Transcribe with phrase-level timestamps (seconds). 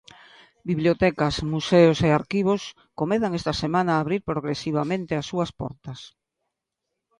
[0.69, 2.61] Bibliotecas, museos e arquivos
[2.99, 5.99] comezan esta semana a abrir progresivamente as súas portas.